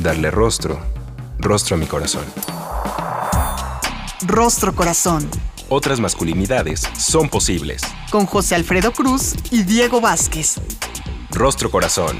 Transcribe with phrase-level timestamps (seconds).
[0.00, 0.78] darle rostro,
[1.38, 2.24] rostro a mi corazón.
[4.26, 5.28] Rostro Corazón.
[5.68, 7.82] Otras masculinidades son posibles.
[8.10, 10.56] Con José Alfredo Cruz y Diego Vázquez.
[11.30, 12.16] Rostro Corazón.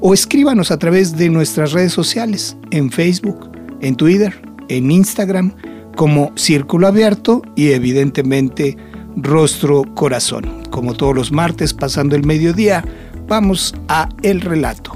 [0.00, 3.50] o escríbanos a través de nuestras redes sociales en Facebook,
[3.82, 4.32] en Twitter,
[4.68, 5.52] en Instagram
[5.94, 8.78] como Círculo Abierto y evidentemente
[9.16, 10.62] Rostro Corazón.
[10.70, 12.82] Como todos los martes pasando el mediodía,
[13.28, 14.92] Vamos a el relato.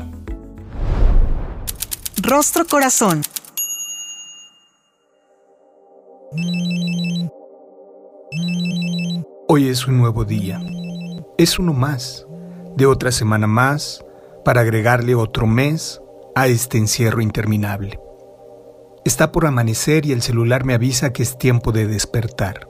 [2.22, 3.22] Rostro Corazón.
[9.48, 10.62] Hoy es un nuevo día.
[11.38, 12.24] Es uno más,
[12.76, 14.04] de otra semana más,
[14.44, 16.00] para agregarle otro mes
[16.36, 17.98] a este encierro interminable.
[19.04, 22.68] Está por amanecer y el celular me avisa que es tiempo de despertar.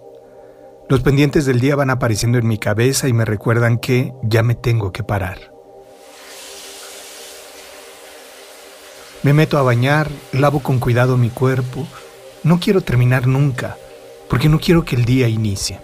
[0.90, 4.56] Los pendientes del día van apareciendo en mi cabeza y me recuerdan que ya me
[4.56, 5.54] tengo que parar.
[9.22, 11.86] Me meto a bañar, lavo con cuidado mi cuerpo.
[12.42, 13.76] No quiero terminar nunca,
[14.28, 15.78] porque no quiero que el día inicie.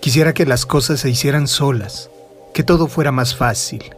[0.00, 2.10] Quisiera que las cosas se hicieran solas,
[2.52, 3.94] que todo fuera más fácil,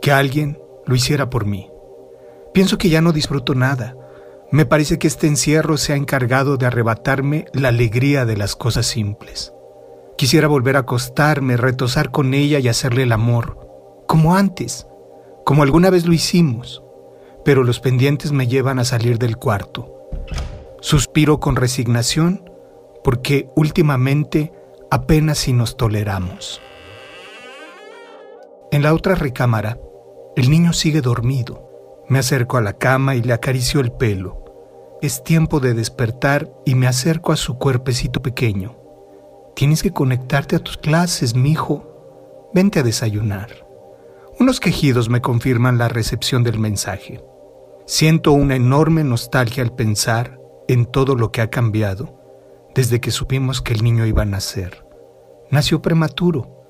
[0.00, 0.56] que alguien
[0.86, 1.68] lo hiciera por mí.
[2.54, 3.96] Pienso que ya no disfruto nada.
[4.50, 8.86] Me parece que este encierro se ha encargado de arrebatarme la alegría de las cosas
[8.86, 9.52] simples.
[10.16, 13.58] Quisiera volver a acostarme, retosar con ella y hacerle el amor,
[14.06, 14.86] como antes,
[15.44, 16.82] como alguna vez lo hicimos,
[17.44, 19.94] pero los pendientes me llevan a salir del cuarto.
[20.80, 22.50] Suspiro con resignación
[23.04, 24.52] porque últimamente
[24.90, 26.62] apenas si nos toleramos.
[28.72, 29.78] En la otra recámara,
[30.36, 31.67] el niño sigue dormido.
[32.08, 34.44] Me acerco a la cama y le acaricio el pelo.
[35.02, 38.76] Es tiempo de despertar y me acerco a su cuerpecito pequeño.
[39.54, 42.50] Tienes que conectarte a tus clases, mijo.
[42.54, 43.66] Vente a desayunar.
[44.40, 47.22] Unos quejidos me confirman la recepción del mensaje.
[47.86, 52.18] Siento una enorme nostalgia al pensar en todo lo que ha cambiado
[52.74, 54.84] desde que supimos que el niño iba a nacer.
[55.50, 56.64] Nació prematuro,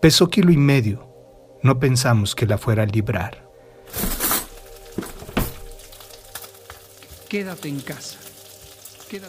[0.00, 1.08] pesó kilo y medio.
[1.62, 3.48] No pensamos que la fuera a librar.
[7.34, 8.16] Quédate en casa.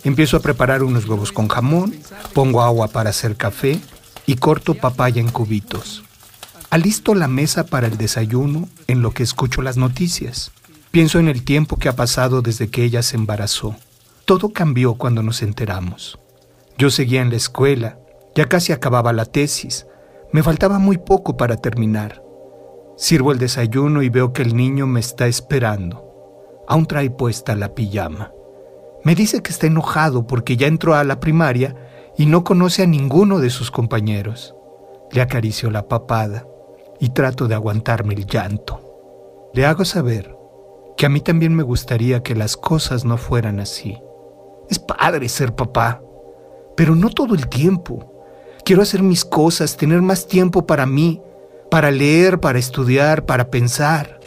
[0.03, 1.91] Empiezo a preparar unos huevos con jamón,
[2.35, 3.79] pongo agua para hacer café
[4.27, 6.03] y corto papaya en cubitos.
[6.69, 10.51] Alisto la mesa para el desayuno en lo que escucho las noticias.
[10.91, 13.75] Pienso en el tiempo que ha pasado desde que ella se embarazó.
[14.25, 16.19] Todo cambió cuando nos enteramos.
[16.77, 17.97] Yo seguía en la escuela,
[18.35, 19.87] ya casi acababa la tesis,
[20.31, 22.21] me faltaba muy poco para terminar.
[22.97, 26.04] Sirvo el desayuno y veo que el niño me está esperando.
[26.67, 28.31] Aún trae puesta la pijama.
[29.03, 31.75] Me dice que está enojado porque ya entró a la primaria
[32.17, 34.55] y no conoce a ninguno de sus compañeros.
[35.11, 36.47] Le acaricio la papada
[36.99, 38.81] y trato de aguantarme el llanto.
[39.53, 40.35] Le hago saber
[40.97, 43.97] que a mí también me gustaría que las cosas no fueran así.
[44.69, 46.01] Es padre ser papá,
[46.75, 48.11] pero no todo el tiempo.
[48.63, 51.21] Quiero hacer mis cosas, tener más tiempo para mí,
[51.69, 54.19] para leer, para estudiar, para pensar.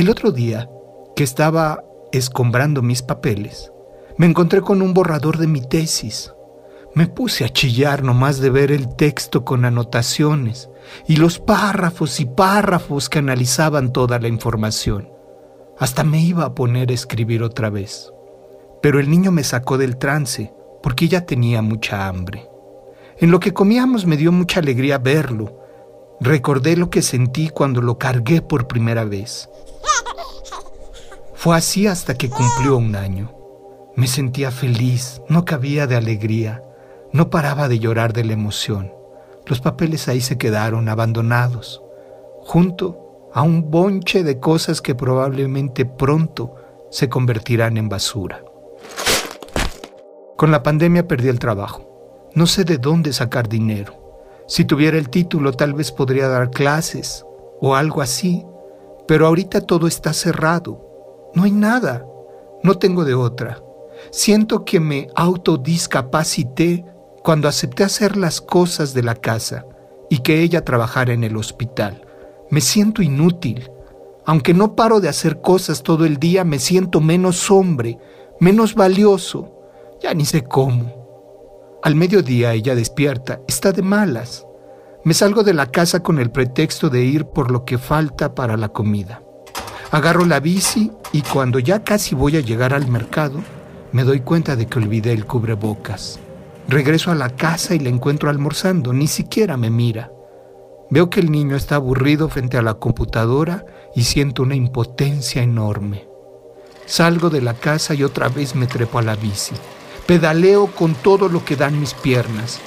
[0.00, 0.66] El otro día,
[1.14, 3.70] que estaba escombrando mis papeles,
[4.16, 6.32] me encontré con un borrador de mi tesis.
[6.94, 10.70] Me puse a chillar nomás de ver el texto con anotaciones
[11.06, 15.10] y los párrafos y párrafos que analizaban toda la información.
[15.78, 18.10] Hasta me iba a poner a escribir otra vez.
[18.80, 20.50] Pero el niño me sacó del trance
[20.82, 22.48] porque ya tenía mucha hambre.
[23.18, 25.58] En lo que comíamos me dio mucha alegría verlo.
[26.22, 29.50] Recordé lo que sentí cuando lo cargué por primera vez.
[31.40, 33.32] Fue así hasta que cumplió un año.
[33.96, 36.62] Me sentía feliz, no cabía de alegría,
[37.14, 38.92] no paraba de llorar de la emoción.
[39.46, 41.82] Los papeles ahí se quedaron abandonados,
[42.42, 46.56] junto a un bonche de cosas que probablemente pronto
[46.90, 48.44] se convertirán en basura.
[50.36, 52.28] Con la pandemia perdí el trabajo.
[52.34, 54.44] No sé de dónde sacar dinero.
[54.46, 57.24] Si tuviera el título tal vez podría dar clases
[57.62, 58.44] o algo así,
[59.08, 60.89] pero ahorita todo está cerrado.
[61.34, 62.06] No hay nada.
[62.62, 63.62] No tengo de otra.
[64.10, 66.84] Siento que me autodiscapacité
[67.22, 69.66] cuando acepté hacer las cosas de la casa
[70.08, 72.06] y que ella trabajara en el hospital.
[72.50, 73.70] Me siento inútil.
[74.26, 77.98] Aunque no paro de hacer cosas todo el día, me siento menos hombre,
[78.38, 79.52] menos valioso.
[80.02, 81.00] Ya ni sé cómo.
[81.82, 84.46] Al mediodía ella despierta, está de malas.
[85.04, 88.56] Me salgo de la casa con el pretexto de ir por lo que falta para
[88.56, 89.22] la comida.
[89.90, 93.42] Agarro la bici y cuando ya casi voy a llegar al mercado,
[93.90, 96.20] me doy cuenta de que olvidé el cubrebocas.
[96.68, 100.12] Regreso a la casa y la encuentro almorzando, ni siquiera me mira.
[100.90, 103.66] Veo que el niño está aburrido frente a la computadora
[103.96, 106.06] y siento una impotencia enorme.
[106.86, 109.56] Salgo de la casa y otra vez me trepo a la bici.
[110.06, 112.60] Pedaleo con todo lo que dan mis piernas.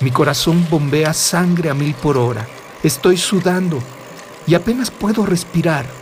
[0.00, 2.46] Mi corazón bombea sangre a mil por hora.
[2.82, 3.78] Estoy sudando
[4.46, 5.97] y apenas puedo respirar.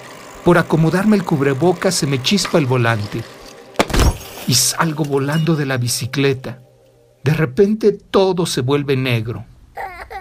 [0.47, 3.25] Por acomodarme el cubrebocas se me chispa el volante
[4.47, 6.61] y salgo volando de la bicicleta.
[7.25, 9.45] De repente todo se vuelve negro.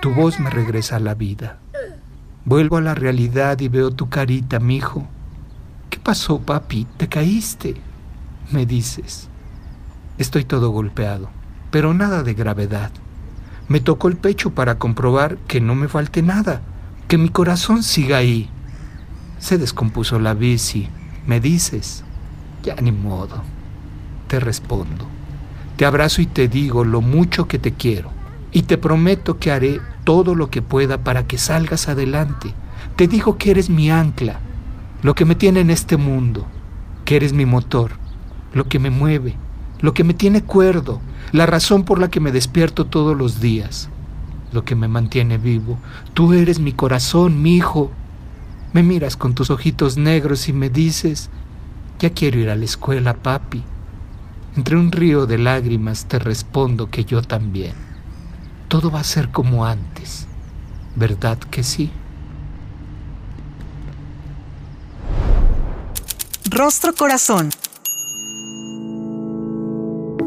[0.01, 1.59] Tu voz me regresa a la vida.
[2.43, 5.07] Vuelvo a la realidad y veo tu carita, mijo.
[5.91, 6.87] ¿Qué pasó, papi?
[6.97, 7.75] ¿Te caíste?
[8.49, 9.29] Me dices.
[10.17, 11.29] Estoy todo golpeado,
[11.69, 12.89] pero nada de gravedad.
[13.67, 16.63] Me tocó el pecho para comprobar que no me falte nada,
[17.07, 18.49] que mi corazón siga ahí.
[19.39, 20.87] Se descompuso la bici,
[21.27, 22.03] me dices.
[22.63, 23.43] Ya ni modo.
[24.27, 25.05] Te respondo.
[25.77, 28.11] Te abrazo y te digo lo mucho que te quiero.
[28.51, 32.53] Y te prometo que haré todo lo que pueda para que salgas adelante.
[32.95, 34.39] Te digo que eres mi ancla,
[35.01, 36.47] lo que me tiene en este mundo,
[37.03, 37.91] que eres mi motor,
[38.53, 39.35] lo que me mueve,
[39.81, 43.89] lo que me tiene cuerdo, la razón por la que me despierto todos los días,
[44.53, 45.77] lo que me mantiene vivo.
[46.13, 47.91] Tú eres mi corazón, mi hijo.
[48.75, 51.29] Me miras con tus ojitos negros y me dices,
[51.97, 53.63] ya quiero ir a la escuela, papi.
[54.57, 57.71] Entre un río de lágrimas te respondo que yo también.
[58.67, 60.27] Todo va a ser como antes,
[60.97, 61.89] ¿verdad que sí?
[66.49, 67.51] Rostro Corazón.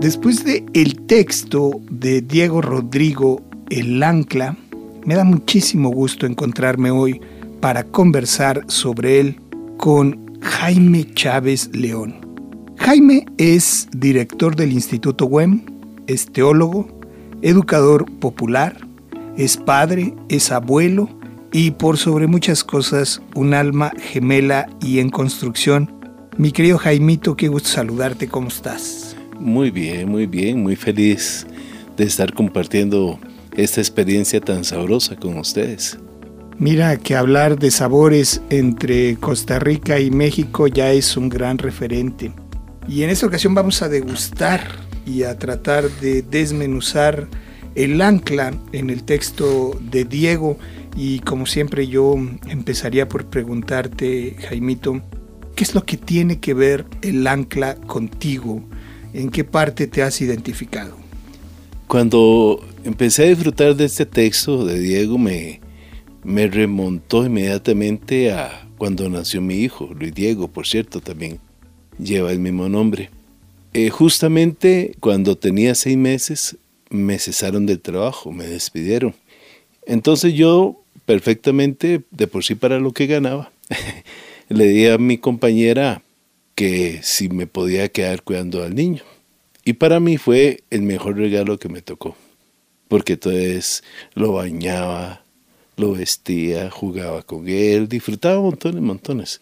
[0.01, 4.57] Después de el texto de Diego Rodrigo El Ancla,
[5.05, 7.21] me da muchísimo gusto encontrarme hoy
[7.61, 9.41] para conversar sobre él
[9.77, 12.17] con Jaime Chávez León.
[12.77, 15.65] Jaime es director del Instituto WEM,
[16.07, 16.89] es teólogo,
[17.43, 18.77] educador popular,
[19.37, 21.09] es padre, es abuelo
[21.53, 25.93] y por sobre muchas cosas un alma gemela y en construcción.
[26.37, 29.17] Mi querido Jaimito, qué gusto saludarte, ¿cómo estás?
[29.39, 31.47] Muy bien, muy bien, muy feliz
[31.97, 33.19] de estar compartiendo
[33.57, 35.99] esta experiencia tan sabrosa con ustedes.
[36.61, 42.33] Mira que hablar de sabores entre Costa Rica y México ya es un gran referente.
[42.89, 44.67] Y en esta ocasión vamos a degustar
[45.07, 47.29] y a tratar de desmenuzar
[47.77, 50.59] el ancla en el texto de Diego.
[50.97, 52.17] Y como siempre yo
[52.49, 55.01] empezaría por preguntarte, Jaimito,
[55.55, 58.65] ¿qué es lo que tiene que ver el ancla contigo?
[59.13, 60.97] ¿En qué parte te has identificado?
[61.87, 65.61] Cuando empecé a disfrutar de este texto de Diego me,
[66.25, 71.41] me remontó inmediatamente a cuando nació mi hijo, Luis Diego, por cierto, también
[71.99, 73.11] lleva el mismo nombre.
[73.75, 76.57] Eh, justamente cuando tenía seis meses
[76.91, 79.15] me cesaron del trabajo, me despidieron.
[79.87, 83.51] Entonces yo perfectamente, de por sí para lo que ganaba,
[84.49, 86.03] le di a mi compañera
[86.55, 89.03] que si me podía quedar cuidando al niño.
[89.65, 92.17] Y para mí fue el mejor regalo que me tocó,
[92.89, 93.85] porque entonces
[94.15, 95.23] lo bañaba,
[95.79, 99.41] lo vestía, jugaba con él, disfrutaba montones, montones.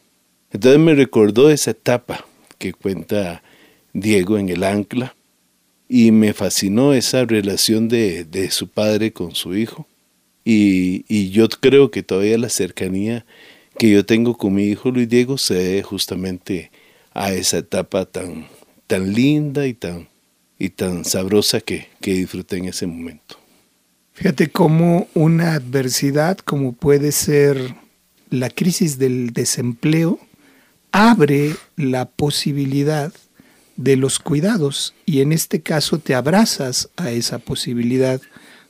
[0.52, 2.24] Entonces me recordó esa etapa
[2.58, 3.42] que cuenta
[3.92, 5.16] Diego en el ancla
[5.88, 9.86] y me fascinó esa relación de, de su padre con su hijo.
[10.44, 13.26] Y, y, yo creo que todavía la cercanía
[13.78, 16.70] que yo tengo con mi hijo Luis Diego se debe justamente
[17.12, 18.46] a esa etapa tan,
[18.86, 20.08] tan linda y tan,
[20.58, 23.38] y tan sabrosa que, que disfruté en ese momento.
[24.16, 27.74] Fíjate cómo una adversidad como puede ser
[28.30, 30.18] la crisis del desempleo
[30.90, 33.12] abre la posibilidad
[33.76, 38.22] de los cuidados y en este caso te abrazas a esa posibilidad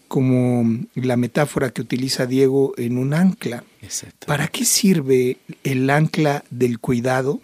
[0.08, 3.62] como la metáfora que utiliza Diego en un ancla.
[4.26, 7.40] ¿Para qué sirve el ancla del cuidado?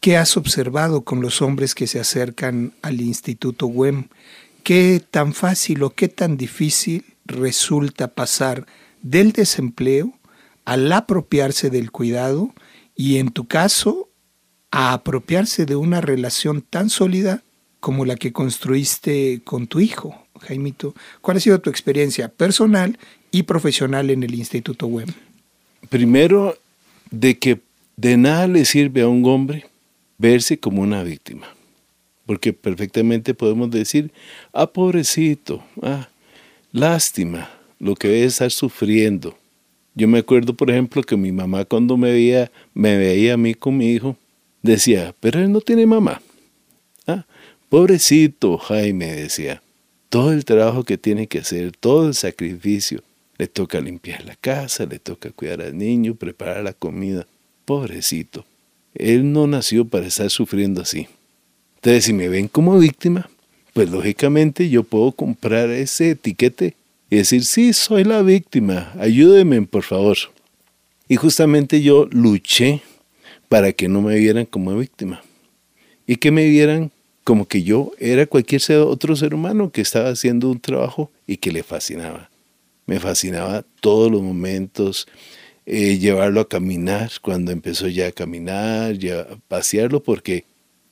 [0.00, 4.08] ¿Qué has observado con los hombres que se acercan al Instituto WEM?
[4.64, 8.66] ¿Qué tan fácil o qué tan difícil resulta pasar
[9.02, 10.12] del desempleo
[10.64, 12.52] al apropiarse del cuidado
[12.94, 14.08] y en tu caso
[14.70, 17.42] a apropiarse de una relación tan sólida
[17.80, 20.94] como la que construiste con tu hijo, Jaimito.
[21.20, 22.98] ¿Cuál ha sido tu experiencia personal
[23.30, 25.08] y profesional en el Instituto WEM?
[25.88, 26.56] Primero,
[27.10, 27.60] de que
[27.96, 29.66] de nada le sirve a un hombre
[30.18, 31.46] verse como una víctima.
[32.26, 34.12] Porque perfectamente podemos decir,
[34.52, 36.08] ah, pobrecito, ah,
[36.72, 39.36] lástima, lo que debe estar sufriendo.
[39.94, 43.54] Yo me acuerdo, por ejemplo, que mi mamá cuando me veía, me veía a mí
[43.54, 44.16] con mi hijo,
[44.62, 46.20] decía, pero él no tiene mamá.
[47.06, 47.24] Ah,
[47.68, 49.62] pobrecito Jaime, decía,
[50.08, 53.02] todo el trabajo que tiene que hacer, todo el sacrificio.
[53.38, 57.26] Le toca limpiar la casa, le toca cuidar al niño, preparar la comida.
[57.66, 58.46] Pobrecito.
[58.94, 61.06] Él no nació para estar sufriendo así.
[61.76, 63.28] Entonces, si me ven como víctima,
[63.76, 66.76] pues lógicamente yo puedo comprar ese etiquete
[67.10, 70.16] y decir, sí, soy la víctima, ayúdenme por favor.
[71.08, 72.80] Y justamente yo luché
[73.50, 75.22] para que no me vieran como víctima
[76.06, 76.90] y que me vieran
[77.22, 81.52] como que yo era cualquier otro ser humano que estaba haciendo un trabajo y que
[81.52, 82.30] le fascinaba.
[82.86, 85.06] Me fascinaba todos los momentos,
[85.66, 90.46] eh, llevarlo a caminar, cuando empezó ya a caminar, ya a pasearlo, porque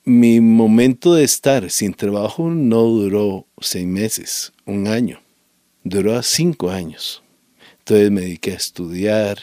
[0.04, 5.20] mi momento de estar sin trabajo no duró seis meses, un año,
[5.82, 7.22] duró cinco años.
[7.78, 9.38] Entonces me dediqué a estudiar,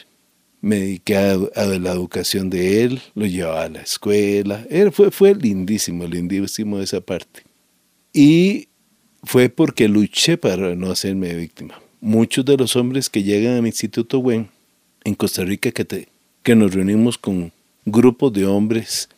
[0.60, 6.06] me dediqué a, la educación de él, lo llevaba a la escuela, fue, fue lindísimo,
[6.06, 7.42] lindísimo esa parte.
[8.12, 8.68] Y
[9.24, 11.80] fue porque luché para no hacerme víctima.
[12.00, 14.48] Muchos de los hombres que llegan a mi instituto WEN
[15.04, 16.08] en Costa Rica que,
[16.42, 17.52] que nos reunimos con
[17.84, 19.08] grupos de hombres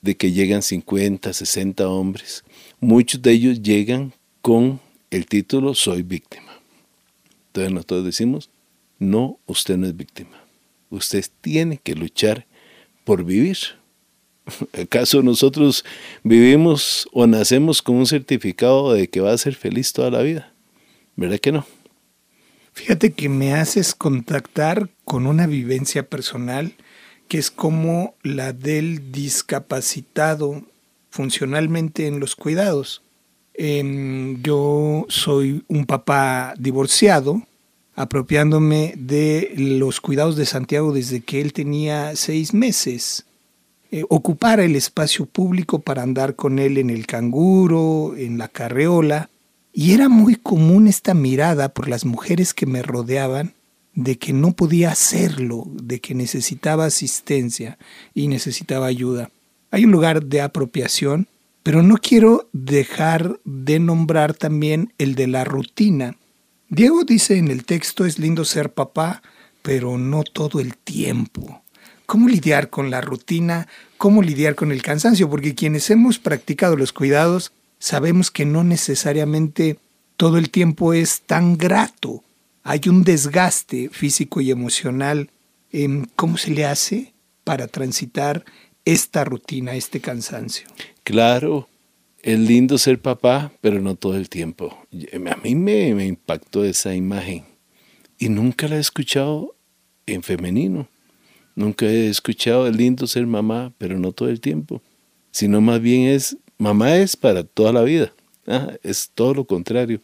[0.00, 2.44] de que llegan 50, 60 hombres.
[2.80, 4.12] Muchos de ellos llegan
[4.42, 6.60] con el título Soy víctima.
[7.48, 8.50] Entonces nosotros decimos,
[8.98, 10.44] no, usted no es víctima.
[10.90, 12.46] Usted tiene que luchar
[13.04, 13.58] por vivir.
[14.72, 15.84] ¿Acaso nosotros
[16.22, 20.52] vivimos o nacemos con un certificado de que va a ser feliz toda la vida?
[21.16, 21.66] ¿Verdad que no?
[22.72, 26.74] Fíjate que me haces contactar con una vivencia personal
[27.28, 30.62] que es como la del discapacitado
[31.10, 33.02] funcionalmente en los cuidados.
[33.54, 37.42] Yo soy un papá divorciado,
[37.94, 43.24] apropiándome de los cuidados de Santiago desde que él tenía seis meses.
[43.90, 49.30] Eh, ocupar el espacio público para andar con él en el canguro, en la carreola,
[49.72, 53.54] y era muy común esta mirada por las mujeres que me rodeaban
[53.98, 57.78] de que no podía hacerlo, de que necesitaba asistencia
[58.14, 59.32] y necesitaba ayuda.
[59.72, 61.26] Hay un lugar de apropiación,
[61.64, 66.14] pero no quiero dejar de nombrar también el de la rutina.
[66.68, 69.20] Diego dice en el texto es lindo ser papá,
[69.62, 71.62] pero no todo el tiempo.
[72.06, 73.66] ¿Cómo lidiar con la rutina?
[73.96, 75.28] ¿Cómo lidiar con el cansancio?
[75.28, 77.50] Porque quienes hemos practicado los cuidados
[77.80, 79.80] sabemos que no necesariamente
[80.16, 82.22] todo el tiempo es tan grato.
[82.70, 85.30] Hay un desgaste físico y emocional.
[86.16, 88.44] ¿Cómo se le hace para transitar
[88.84, 90.68] esta rutina, este cansancio?
[91.02, 91.66] Claro,
[92.22, 94.76] es lindo ser papá, pero no todo el tiempo.
[95.30, 97.46] A mí me, impactó esa imagen
[98.18, 99.56] y nunca la he escuchado
[100.04, 100.88] en femenino.
[101.54, 104.82] Nunca he escuchado es lindo ser mamá, pero no todo el tiempo.
[105.30, 108.12] Sino más bien es Mamá es para toda la vida.
[108.44, 110.00] Ah, es todo lo contrario.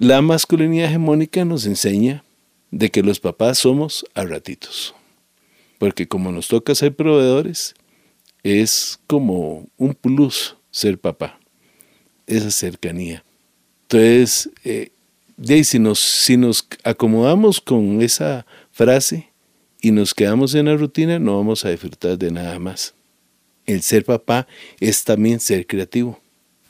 [0.00, 2.22] La masculinidad hegemónica nos enseña
[2.70, 4.94] de que los papás somos a ratitos.
[5.78, 7.74] Porque como nos toca ser proveedores,
[8.44, 11.40] es como un plus ser papá.
[12.28, 13.24] Esa cercanía.
[13.82, 14.92] Entonces, eh,
[15.64, 19.32] si, nos, si nos acomodamos con esa frase
[19.80, 22.94] y nos quedamos en la rutina, no vamos a disfrutar de nada más.
[23.66, 24.46] El ser papá
[24.78, 26.20] es también ser creativo,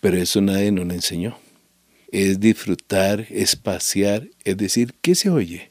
[0.00, 1.36] pero eso nadie nos lo enseñó.
[2.10, 5.70] Es disfrutar, es pasear, es decir, ¿qué se oye?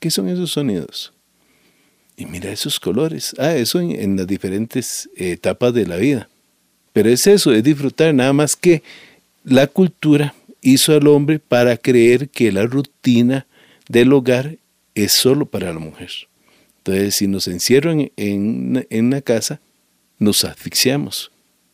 [0.00, 1.12] ¿Qué son esos sonidos?
[2.16, 3.34] Y mira esos colores.
[3.38, 6.28] Ah, eso en, las diferentes etapas de la vida.
[6.92, 8.82] Pero es eso, es disfrutar, nada más que
[9.44, 13.46] la cultura hizo al hombre para creer que la rutina
[13.88, 14.56] del hogar
[14.94, 16.10] es solo para la mujer.
[16.78, 19.60] Entonces, si nos encierran en, en una casa,
[20.18, 21.30] nos asfixiamos.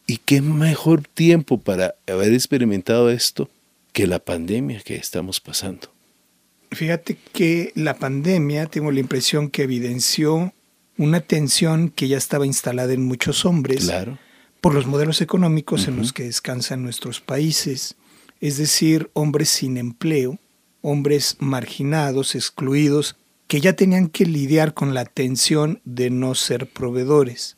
[0.06, 3.48] ¿Y qué mejor tiempo para haber experimentado esto
[3.94, 5.88] que la pandemia que estamos pasando?
[6.72, 10.52] Fíjate que la pandemia, tengo la impresión que evidenció
[10.98, 14.18] una tensión que ya estaba instalada en muchos hombres Claro.
[14.60, 17.94] por los modelos económicos en los que descansan nuestros países,
[18.40, 20.38] es decir, hombres sin empleo,
[20.82, 27.56] hombres marginados, excluidos, que ya tenían que lidiar con la tensión de no ser proveedores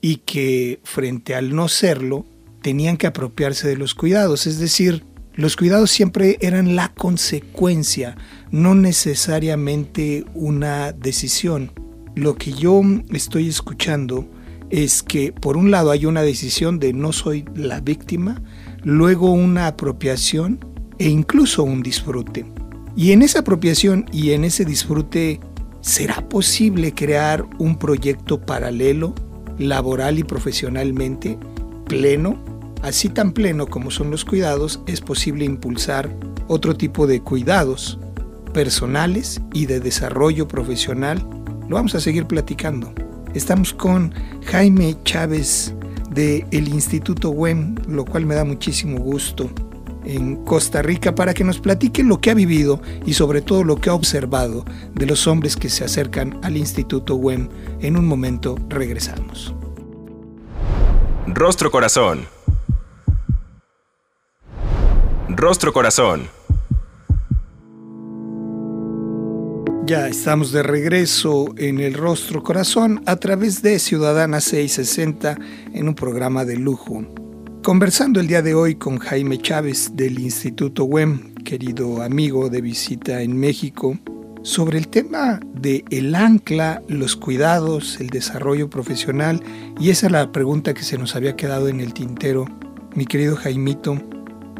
[0.00, 2.24] y que frente al no serlo
[2.62, 5.04] tenían que apropiarse de los cuidados, es decir,
[5.36, 8.16] los cuidados siempre eran la consecuencia,
[8.50, 11.72] no necesariamente una decisión.
[12.14, 14.28] Lo que yo estoy escuchando
[14.70, 18.42] es que por un lado hay una decisión de no soy la víctima,
[18.84, 20.64] luego una apropiación
[20.98, 22.46] e incluso un disfrute.
[22.96, 25.40] Y en esa apropiación y en ese disfrute,
[25.80, 29.14] ¿será posible crear un proyecto paralelo,
[29.58, 31.38] laboral y profesionalmente,
[31.88, 32.53] pleno?
[32.84, 36.14] Así tan pleno como son los cuidados, es posible impulsar
[36.48, 37.98] otro tipo de cuidados
[38.52, 41.26] personales y de desarrollo profesional.
[41.66, 42.92] Lo vamos a seguir platicando.
[43.32, 44.12] Estamos con
[44.44, 45.72] Jaime Chávez
[46.10, 49.48] del el Instituto WEM, lo cual me da muchísimo gusto
[50.04, 53.76] en Costa Rica para que nos platique lo que ha vivido y sobre todo lo
[53.76, 54.62] que ha observado
[54.92, 57.48] de los hombres que se acercan al Instituto WEM.
[57.80, 59.54] En un momento regresamos.
[61.26, 62.33] Rostro Corazón.
[65.28, 66.28] Rostro Corazón.
[69.86, 75.38] Ya estamos de regreso en el Rostro Corazón a través de Ciudadana 660
[75.72, 77.04] en un programa de lujo.
[77.62, 83.22] Conversando el día de hoy con Jaime Chávez del Instituto WEM, querido amigo de visita
[83.22, 83.98] en México,
[84.42, 89.42] sobre el tema de el ancla, los cuidados, el desarrollo profesional,
[89.80, 92.44] y esa es la pregunta que se nos había quedado en el tintero,
[92.94, 93.98] mi querido Jaimito,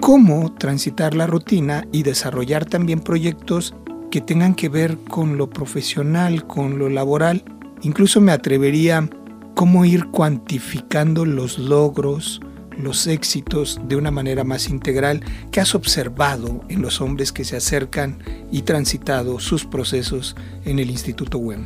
[0.04, 3.74] ¿cómo transitar la rutina y desarrollar también proyectos
[4.10, 7.42] que tengan que ver con lo profesional, con lo laboral?
[7.80, 9.08] Incluso me atrevería
[9.54, 12.42] cómo ir cuantificando los logros,
[12.76, 17.56] los éxitos de una manera más integral que has observado en los hombres que se
[17.56, 18.18] acercan
[18.52, 20.36] y transitado sus procesos
[20.66, 21.64] en el Instituto WEM.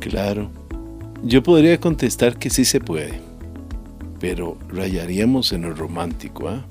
[0.00, 0.50] Claro.
[1.22, 3.20] Yo podría contestar que sí se puede,
[4.20, 6.64] pero rayaríamos en lo romántico, ¿ah?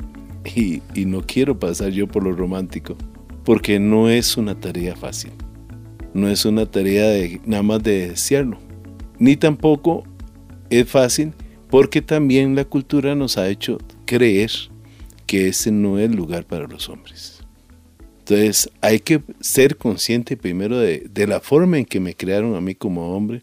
[0.55, 2.95] Y, no quiero pasar yo por lo romántico,
[3.43, 5.31] porque no es una tarea fácil.
[6.13, 8.57] No es una tarea de nada más de desearlo.
[9.19, 10.03] Ni tampoco
[10.69, 11.33] es fácil
[11.69, 14.51] porque también la cultura nos ha hecho creer
[15.25, 17.37] que ese no es el lugar para los hombres.
[18.19, 22.75] Entonces hay que ser consciente primero de, la forma en que me crearon a mí
[22.75, 23.41] como hombre,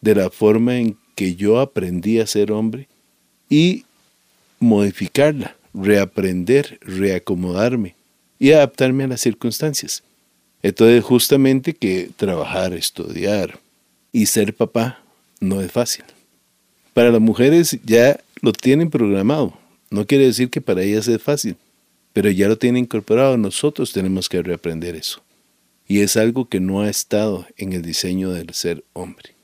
[0.00, 2.88] de la forma en que yo aprendí a ser hombre
[3.48, 3.84] y
[4.60, 7.94] modificarla, reaprender, reacomodarme
[8.38, 10.02] y adaptarme a las circunstancias.
[10.62, 13.58] Entonces justamente que trabajar, estudiar
[14.12, 15.02] y ser papá
[15.40, 16.04] no es fácil.
[16.94, 19.56] Para las mujeres ya lo tienen programado.
[19.90, 21.56] No quiere decir que para ellas es fácil,
[22.12, 23.36] pero ya lo tienen incorporado.
[23.36, 25.22] Nosotros tenemos que reaprender eso.
[25.88, 29.34] Y es algo que no ha estado en el diseño del ser hombre.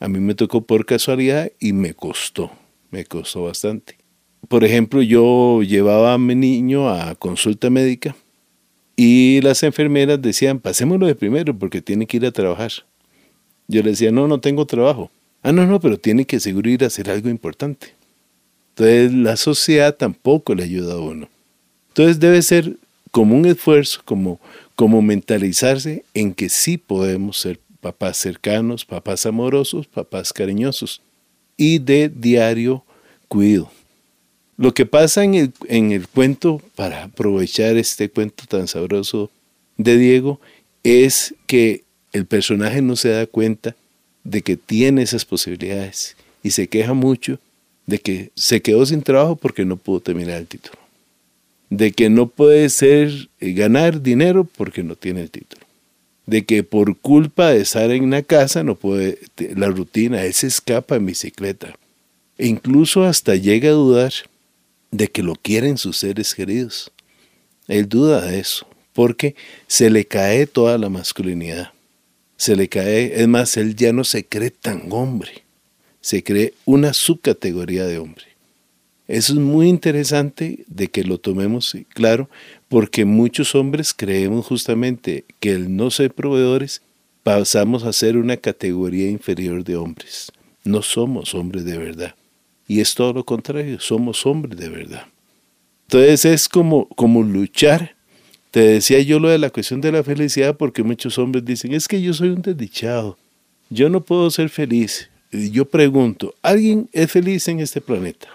[0.00, 2.52] A mí me tocó por casualidad y me costó,
[2.90, 3.97] me costó bastante.
[4.46, 8.14] Por ejemplo, yo llevaba a mi niño a consulta médica
[8.96, 12.72] y las enfermeras decían, pasémoslo de primero porque tiene que ir a trabajar.
[13.66, 15.10] Yo le decía, no, no tengo trabajo.
[15.42, 17.94] Ah, no, no, pero tiene que seguro ir a hacer algo importante.
[18.70, 21.28] Entonces la sociedad tampoco le ayuda a uno.
[21.88, 22.76] Entonces debe ser
[23.10, 24.40] como un esfuerzo, como,
[24.76, 31.02] como mentalizarse en que sí podemos ser papás cercanos, papás amorosos, papás cariñosos
[31.56, 32.84] y de diario
[33.28, 33.70] cuido.
[34.58, 39.30] Lo que pasa en el, en el cuento, para aprovechar este cuento tan sabroso
[39.76, 40.40] de Diego,
[40.82, 43.76] es que el personaje no se da cuenta
[44.24, 47.38] de que tiene esas posibilidades y se queja mucho
[47.86, 50.76] de que se quedó sin trabajo porque no pudo terminar el título.
[51.70, 55.64] De que no puede ser ganar dinero porque no tiene el título.
[56.26, 59.20] De que por culpa de estar en una casa no puede
[59.54, 61.74] la rutina, él se escapa en bicicleta.
[62.36, 64.12] E incluso hasta llega a dudar
[64.90, 66.90] de que lo quieren sus seres queridos.
[67.66, 71.72] Él duda de eso, porque se le cae toda la masculinidad
[72.38, 75.42] se le cae, es más, él ya no se cree tan hombre,
[76.00, 78.24] se cree una subcategoría de hombre.
[79.08, 82.30] Eso es muy interesante de que lo tomemos claro,
[82.68, 86.80] porque muchos hombres creemos justamente que el no ser proveedores
[87.24, 90.30] pasamos a ser una categoría inferior de hombres.
[90.62, 92.14] No somos hombres de verdad.
[92.68, 95.06] Y es todo lo contrario, somos hombres de verdad.
[95.86, 97.96] Entonces es como, como luchar
[98.50, 101.88] Te decía yo lo de la cuestión de la felicidad porque muchos hombres dicen, es
[101.88, 103.18] que yo soy un desdichado,
[103.70, 105.10] yo no puedo ser feliz.
[105.30, 108.28] Y yo pregunto, ¿alguien es feliz en este planeta?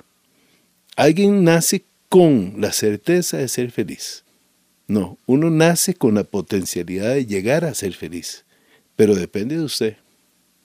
[0.95, 4.23] ¿Alguien nace con la certeza de ser feliz?
[4.87, 8.45] No, uno nace con la potencialidad de llegar a ser feliz,
[8.95, 9.97] pero depende de usted.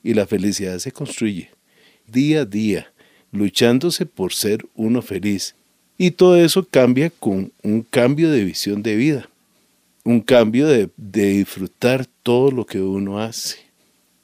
[0.02, 1.50] Y la felicidad se construye
[2.06, 2.92] día a día,
[3.38, 5.54] luchándose por ser uno feliz.
[5.96, 9.28] Y todo eso cambia con un cambio de visión de vida,
[10.04, 13.58] un cambio de, disfrutar todo lo que uno hace.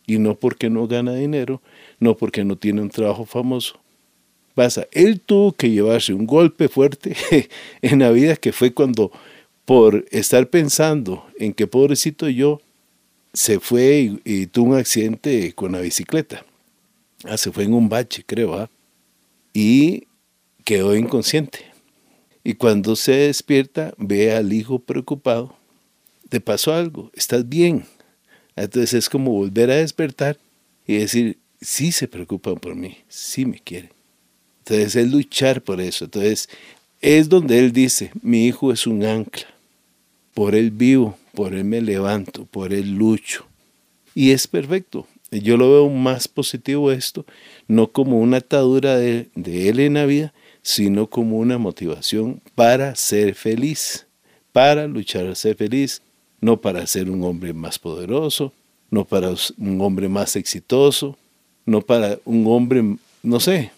[0.06, 1.62] Y no porque no gana dinero,
[1.98, 3.80] no porque no tiene un trabajo famoso.
[4.54, 7.16] Pasa, él tuvo que llevarse un golpe fuerte
[7.82, 9.10] en la vida que fue cuando
[9.64, 12.60] por estar pensando en que pobrecito yo
[13.32, 16.44] se fue y, tuvo un accidente con la bicicleta.
[17.24, 18.70] Ah, se fue en un bache, creo, ¿ah?
[19.54, 20.08] Y
[20.64, 21.60] quedó inconsciente.
[22.42, 25.56] Y cuando se despierta, ve al hijo preocupado.
[26.28, 27.10] ¿Te pasó algo?
[27.14, 27.86] ¿Estás bien?
[28.56, 30.38] Entonces es como volver a despertar
[30.86, 33.90] y decir, sí se preocupan por mí, sí me quieren.
[34.58, 36.04] Entonces es luchar por eso.
[36.04, 36.48] Entonces
[37.00, 39.46] es donde él dice, mi hijo es un ancla.
[40.34, 43.46] Por él vivo, por él me levanto, por él lucho.
[44.14, 45.06] Y es perfecto.
[45.40, 47.24] Yo lo veo más positivo esto,
[47.66, 53.34] no como una atadura de, él en la vida, sino como una motivación para ser
[53.34, 54.06] feliz,
[54.52, 56.02] para luchar a ser feliz,
[56.40, 58.52] no para ser un hombre más poderoso,
[58.90, 61.16] no para un hombre más exitoso,
[61.66, 63.72] no para un hombre, no sé,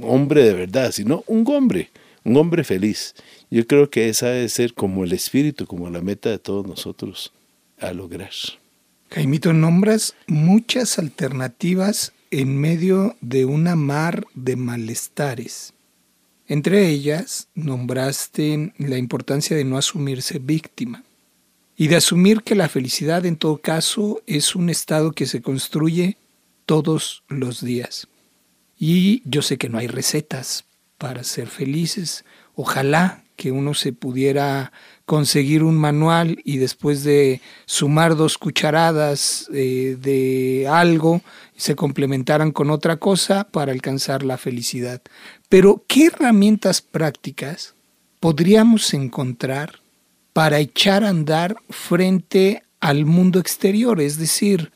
[0.00, 1.90] hombre de verdad, sino un hombre,
[2.24, 3.14] un hombre feliz.
[3.50, 7.32] Yo creo que esa debe ser como el espíritu, como la meta de todos nosotros
[7.80, 8.30] a lograr.
[9.10, 15.72] Jaimito, nombras muchas alternativas en medio de una mar de malestares.
[16.46, 21.04] Entre ellas, nombraste la importancia de no asumirse víctima
[21.74, 26.18] y de asumir que la felicidad en todo caso es un estado que se construye
[26.66, 28.08] todos los días.
[28.78, 30.66] Y yo sé que no hay recetas
[30.98, 32.26] para ser felices.
[32.54, 34.72] Ojalá que uno se pudiera
[35.08, 41.22] conseguir un manual y después de sumar dos cucharadas eh, de algo
[41.56, 45.00] se complementaran con otra cosa para alcanzar la felicidad.
[45.48, 47.74] Pero, ¿qué herramientas prácticas
[48.20, 49.80] podríamos encontrar
[50.34, 54.02] para echar a andar frente al mundo exterior?
[54.02, 54.72] Es decir,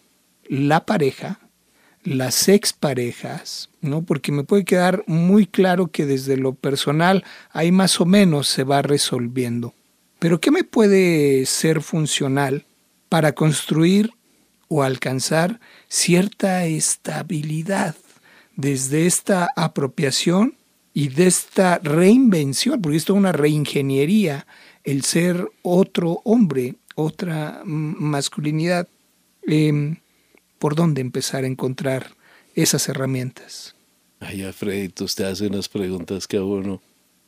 [0.49, 1.40] la pareja,
[2.05, 4.01] las exparejas, ¿no?
[4.01, 8.64] Porque me puede quedar muy claro que desde lo personal ahí más o menos se
[8.64, 9.75] va resolviendo.
[10.22, 12.64] Pero ¿qué me puede ser funcional
[13.08, 14.12] para construir
[14.68, 15.58] o alcanzar
[15.88, 17.96] cierta estabilidad
[18.54, 20.54] desde esta apropiación
[20.94, 24.46] y de esta reinvención, porque esto es una reingeniería,
[24.85, 28.87] el ser otro hombre, otra masculinidad.
[29.44, 29.96] Em,
[30.61, 32.14] por dónde empezar a encontrar
[32.54, 33.74] esas herramientas.
[34.20, 36.80] Ay, Alfredito, usted hace unas preguntas que a uno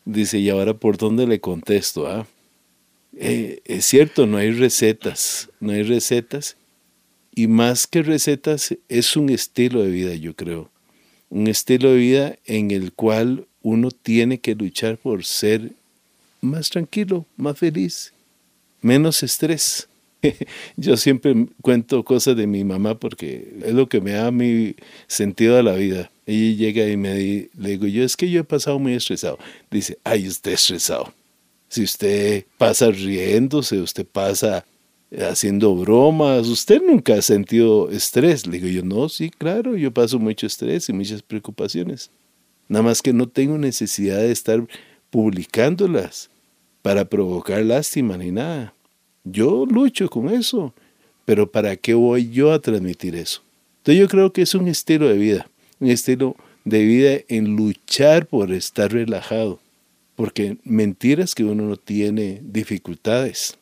[0.05, 2.07] dice, ¿y ahora por dónde le contesto?
[2.07, 2.25] Ah?
[3.17, 6.57] Eh, es cierto, no hay recetas, no hay recetas.
[7.35, 10.71] Y más que recetas, es un estilo de vida, yo creo.
[11.31, 15.73] Un estilo de vida en el cual uno tiene que luchar por ser
[16.41, 18.13] más tranquilo, más feliz,
[18.81, 19.89] menos estrés.
[20.77, 25.59] yo siempre cuento cosas de mi mamá porque es lo que me da mi sentido
[25.59, 26.11] a la vida.
[26.27, 29.39] Ella llega y me le digo, yo es que yo he pasado muy estresado.
[29.71, 31.13] Dice, ay, usted estresado.
[31.69, 34.65] Si usted pasa riéndose, usted pasa
[35.19, 38.47] haciendo bromas, usted nunca ha sentido estrés.
[38.47, 42.11] Le digo yo, no, sí, claro, yo paso mucho estrés y muchas preocupaciones.
[42.69, 44.67] Nada más que no tengo necesidad de estar
[45.11, 46.31] publicándolas
[46.83, 48.75] para provocar lástima ni nada.
[49.25, 50.75] Yo lucho con eso,
[51.25, 53.43] pero ¿para qué voy yo a transmitir eso?
[53.79, 55.49] Entonces yo creo que es un estilo de vida,
[55.81, 59.61] un estilo de vida en luchar por estar relajado,
[60.17, 63.57] porque mentiras que uno no tiene dificultades,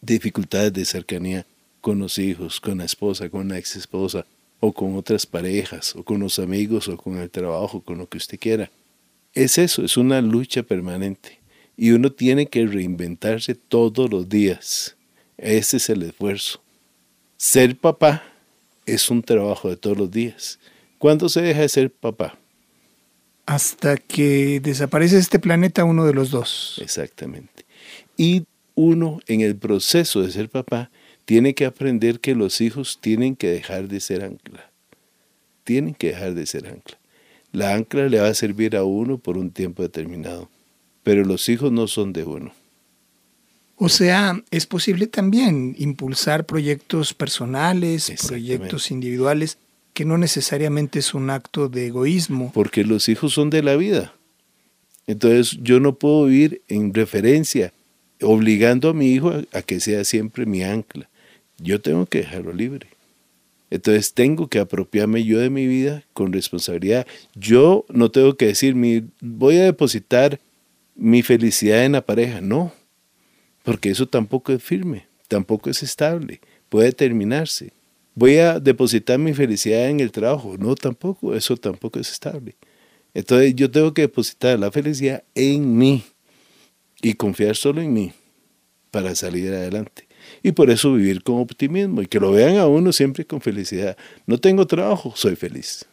[0.00, 1.46] dificultades de cercanía
[1.80, 4.24] con los hijos, con la esposa, con la ex esposa,
[4.60, 8.18] o con otras parejas, o con los amigos, o con el trabajo, con lo que
[8.18, 8.70] usted quiera.
[9.34, 11.40] Es eso, es una lucha permanente
[11.76, 14.96] y uno tiene que reinventarse todos los días.
[15.36, 16.62] Ese es el esfuerzo.
[17.36, 18.22] Ser papá
[18.86, 20.58] es un trabajo de todos los días.
[20.98, 22.38] ¿Cuándo se deja de ser papá?
[23.46, 26.78] Hasta que desaparece este planeta uno de los dos.
[26.80, 27.64] Exactamente.
[28.16, 30.90] Y uno en el proceso de ser papá
[31.24, 34.70] tiene que aprender que los hijos tienen que dejar de ser ancla.
[35.64, 36.98] Tienen que dejar de ser ancla.
[37.52, 40.48] La ancla le va a servir a uno por un tiempo determinado
[41.02, 42.52] pero los hijos no son de uno.
[43.76, 49.58] O sea, es posible también impulsar proyectos personales, proyectos individuales,
[49.92, 52.50] que no necesariamente es un acto de egoísmo.
[52.54, 54.14] Porque los hijos son de la vida.
[55.06, 57.72] Entonces yo no puedo vivir en referencia,
[58.20, 61.08] obligando a mi hijo a, que sea siempre mi ancla.
[61.58, 62.86] Yo tengo que dejarlo libre.
[63.70, 67.06] Entonces tengo que apropiarme yo de mi vida con responsabilidad.
[67.34, 68.74] Yo no tengo que decir,
[69.20, 70.40] voy a depositar
[70.94, 72.40] mi felicidad en la pareja.
[72.40, 72.72] No,
[73.62, 77.72] porque eso tampoco es firme, tampoco es estable, puede terminarse.
[78.14, 80.56] Voy a depositar mi felicidad en el trabajo.
[80.58, 82.56] No, tampoco, eso tampoco es estable.
[83.14, 86.04] Entonces yo tengo que depositar la felicidad en mí
[87.00, 88.12] y confiar solo en mí
[88.90, 90.06] para salir adelante.
[90.42, 93.96] Y por eso vivir con optimismo y que lo vean a uno siempre con felicidad.
[94.26, 95.86] No tengo trabajo, soy feliz.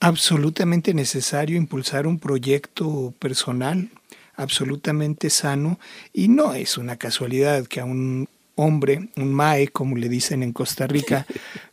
[0.00, 3.88] Absolutamente necesario impulsar un proyecto personal,
[4.34, 5.78] absolutamente sano,
[6.12, 10.52] y no es una casualidad que a un hombre, un mae, como le dicen en
[10.52, 11.26] Costa Rica,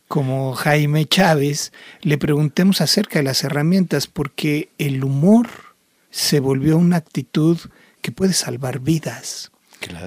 [0.08, 5.48] como Jaime Chávez, le preguntemos acerca de las herramientas, porque el humor
[6.10, 7.58] se volvió una actitud
[8.02, 9.50] que puede salvar vidas.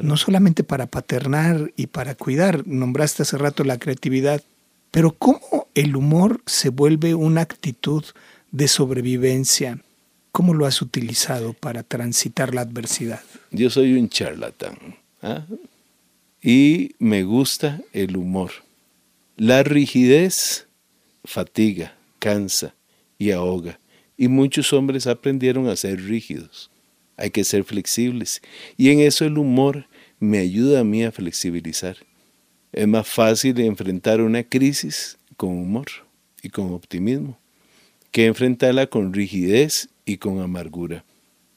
[0.04, 4.42] No solamente para paternar y para cuidar, nombraste hace rato la creatividad,
[4.92, 8.06] pero cómo el humor se vuelve una actitud
[8.52, 9.80] de sobrevivencia.
[10.32, 13.22] ¿Cómo lo has utilizado para transitar la adversidad?
[13.52, 14.78] Yo soy un charlatán.
[15.22, 15.46] ¿ah?
[16.46, 18.52] Y me gusta el humor.
[19.36, 20.68] La rigidez
[21.24, 22.76] fatiga, cansa
[23.18, 23.80] y ahoga,
[24.16, 26.70] y muchos hombres aprendieron a ser rígidos.
[27.18, 28.44] Hay que ser flexibles,
[28.78, 29.88] y en eso el humor
[30.20, 31.98] me ayuda a mí a flexibilizar.
[32.72, 35.88] Es más fácil enfrentar una crisis con humor
[36.44, 37.40] y con optimismo
[38.12, 41.06] que enfrentarla con rigidez y con amargura.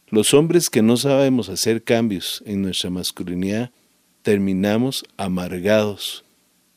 [0.08, 3.70] Los hombres que no sabemos hacer cambios en nuestra masculinidad
[4.28, 6.22] terminamos amargados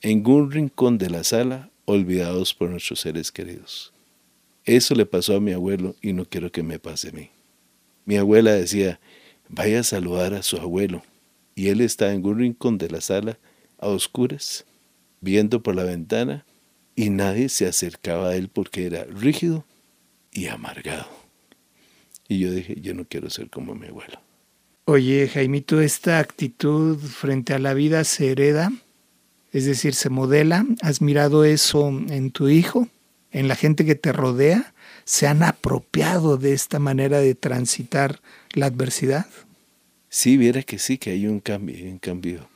[0.02, 3.92] en un rincón de la sala, olvidados por nuestros seres queridos.
[4.64, 7.30] Eso le pasó a mi abuelo y no quiero que me pase a mí.
[8.06, 9.02] Mi abuela decía,
[9.50, 11.04] vaya a saludar a su abuelo.
[11.54, 13.38] Y él está en un rincón de la sala,
[13.80, 14.64] a oscuras,
[15.20, 16.46] viendo por la ventana,
[16.96, 19.66] y nadie se acercaba a él porque era rígido
[20.32, 21.10] y amargado.
[22.30, 24.22] Y yo dije, yo no quiero ser como mi abuelo.
[24.86, 28.72] Oye, Jaimito, ¿esta actitud frente a la vida se hereda?
[29.52, 30.66] Es decir, ¿se modela?
[30.82, 32.88] ¿Has mirado eso en tu hijo?
[33.32, 34.74] ¿En la gente que te rodea?
[35.06, 38.22] ¿Se han apropiado de esta manera de transitar
[38.54, 39.28] la adversidad?
[40.10, 42.50] Sí, viera que sí, que hay un cambio, un cambio.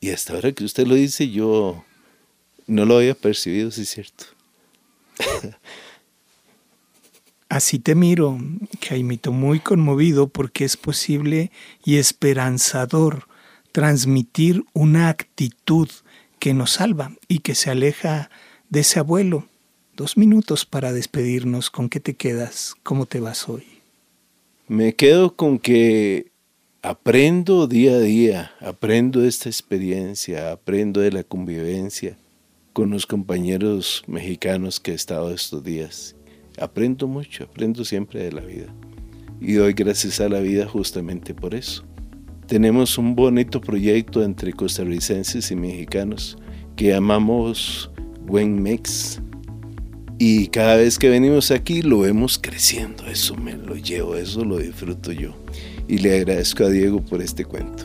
[0.00, 1.84] Y hasta ahora que usted lo dice, yo
[2.66, 4.24] no lo había percibido, sí es cierto.
[7.48, 8.38] Así te miro,
[8.80, 11.52] Jaimito, muy conmovido porque es posible
[11.84, 13.28] y esperanzador
[13.70, 15.88] transmitir una actitud
[16.40, 18.30] que nos salva y que se aleja
[18.68, 19.46] de ese abuelo.
[19.94, 21.70] Dos minutos para despedirnos.
[21.70, 22.74] ¿Con qué te quedas?
[22.82, 23.64] ¿Cómo te vas hoy?
[24.66, 26.32] Me quedo con que
[26.82, 32.18] aprendo día a día, aprendo esta experiencia, aprendo de la convivencia
[32.72, 36.16] con los compañeros mexicanos que he estado estos días
[36.60, 38.66] aprendo mucho, aprendo siempre de la vida.
[39.40, 41.84] Y doy gracias a la vida justamente por eso.
[42.46, 46.38] Tenemos un bonito proyecto entre costarricenses y mexicanos
[46.76, 47.90] que llamamos
[48.24, 49.20] Buen Mix.
[50.18, 53.06] Y cada vez que venimos aquí lo vemos creciendo.
[53.06, 55.34] Eso me lo llevo, eso lo disfruto yo.
[55.88, 57.84] Y le agradezco a Diego por este cuento.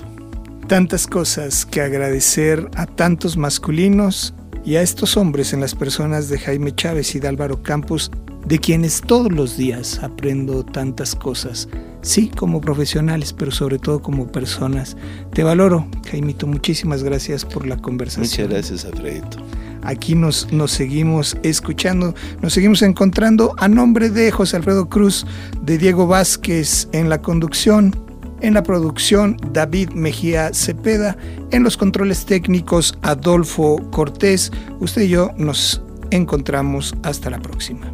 [0.68, 6.40] Tantas cosas que agradecer a tantos masculinos y a estos hombres en las personas de
[6.40, 8.12] Jaime Chávez y de Álvaro Campos
[8.46, 11.70] de quienes todos los días aprendo tantas cosas,
[12.02, 14.98] sí como profesionales, pero sobre todo como personas.
[15.34, 18.24] Te valoro, Jaimito, muchísimas gracias por la conversación.
[18.24, 19.38] Muchas gracias, Alfredito.
[19.84, 25.26] Aquí nos, nos seguimos escuchando, nos seguimos encontrando a nombre de José Alfredo Cruz,
[25.62, 27.96] de Diego Vázquez en la conducción,
[28.42, 31.18] en la producción David Mejía Cepeda,
[31.52, 34.52] en los controles técnicos Adolfo Cortés.
[34.80, 37.92] Usted y yo nos encontramos hasta la próxima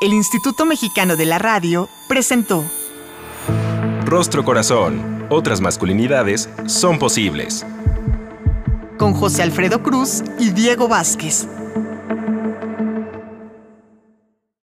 [0.00, 2.64] el Instituto Mexicano de la Radio presentó
[4.04, 5.26] Rostro Corazón.
[5.30, 7.66] Otras masculinidades son posibles.
[8.98, 11.48] Con José Alfredo Cruz y Diego Vázquez.